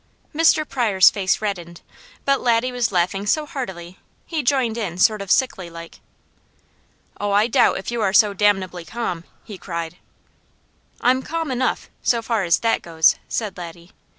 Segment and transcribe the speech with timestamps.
[0.33, 0.67] Mr.
[0.67, 1.81] Pryor's face reddened,
[2.25, 5.99] but Laddie was laughing so heartily he joined in sort of sickly like.
[7.19, 9.97] "Oh I doubt if you are so damnably calm!" he cried.
[11.01, 13.91] "I'm CALM enough, so far as that goes," said Laddie.